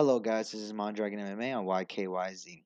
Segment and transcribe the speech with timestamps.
[0.00, 0.52] Hello, guys.
[0.52, 2.62] This is Mondragon MMA on YKYZ.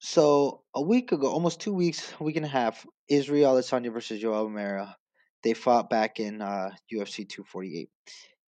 [0.00, 4.44] So a week ago, almost two weeks, week and a half, Israel Adesanya versus Yoel
[4.44, 4.86] Romero.
[5.42, 7.88] They fought back in uh, UFC 248.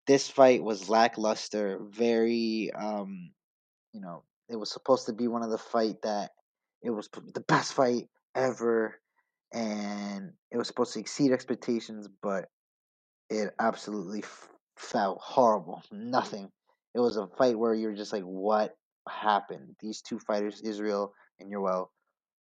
[0.05, 1.79] This fight was lackluster.
[1.81, 3.31] Very, um,
[3.94, 6.31] you know, it was supposed to be one of the fight that
[6.83, 8.99] it was the best fight ever,
[9.54, 12.49] and it was supposed to exceed expectations, but
[13.29, 15.81] it absolutely f- felt horrible.
[15.90, 16.52] Nothing.
[16.98, 18.75] It was a fight where you're just like, what
[19.07, 19.75] happened?
[19.79, 21.89] These two fighters, Israel and Yoel,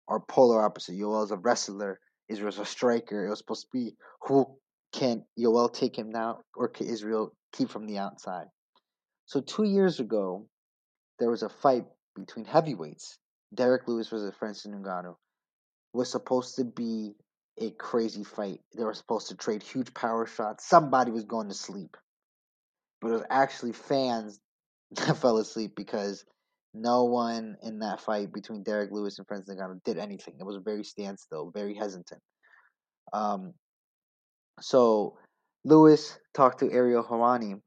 [0.07, 0.93] are polar opposite.
[0.93, 1.99] is a wrestler.
[2.29, 3.25] Israel's a striker.
[3.25, 4.45] It was supposed to be who
[4.93, 8.45] can Yoel take him down or can Israel keep from the outside?
[9.25, 10.47] So two years ago,
[11.19, 11.83] there was a fight
[12.15, 13.19] between heavyweights.
[13.53, 15.15] Derrick Lewis versus Francis Ngannou
[15.91, 17.11] was supposed to be
[17.57, 18.61] a crazy fight.
[18.73, 20.65] They were supposed to trade huge power shots.
[20.65, 21.97] Somebody was going to sleep.
[23.01, 24.39] But it was actually fans
[25.07, 26.25] that fell asleep because
[26.73, 30.35] no one in that fight between Derrick Lewis and Francis Ngannou did anything.
[30.39, 32.21] It was very standstill, very hesitant.
[33.13, 33.53] Um,
[34.59, 35.17] so
[35.63, 37.61] Lewis talked to Ariel Helwani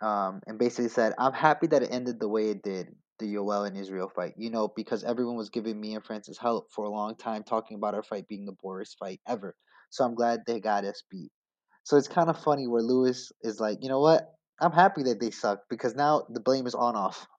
[0.00, 3.66] um, and basically said, "I'm happy that it ended the way it did, the Yoel
[3.66, 4.34] and Israel fight.
[4.36, 7.76] You know, because everyone was giving me and Francis help for a long time, talking
[7.76, 9.54] about our fight being the worst fight ever.
[9.90, 11.30] So I'm glad they got us beat.
[11.84, 14.28] So it's kind of funny where Lewis is like, you know what?
[14.60, 17.26] I'm happy that they sucked because now the blame is on off